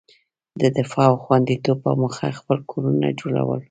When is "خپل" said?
2.39-2.57